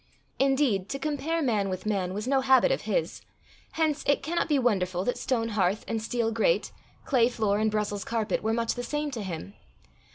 Indeed, 0.39 0.89
to 0.89 0.97
compare 0.97 1.43
man 1.43 1.69
with 1.69 1.85
man 1.85 2.15
was 2.15 2.27
no 2.27 2.41
habit 2.41 2.71
of 2.71 2.89
his; 2.89 3.21
hence 3.73 4.03
it 4.07 4.23
cannot 4.23 4.49
be 4.49 4.57
wonderful 4.57 5.03
that 5.05 5.15
stone 5.15 5.49
hearth 5.49 5.85
and 5.87 6.01
steel 6.01 6.31
grate, 6.31 6.71
clay 7.05 7.29
floor 7.29 7.59
and 7.59 7.69
Brussels 7.69 8.03
carpet 8.03 8.41
were 8.41 8.51
much 8.51 8.73
the 8.73 8.81
same 8.81 9.11
to 9.11 9.21
him. 9.21 9.53